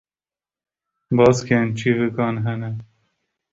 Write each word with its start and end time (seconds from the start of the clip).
Baskên 1.15 1.67
çivîkan 1.77 2.35
hene. 2.45 2.71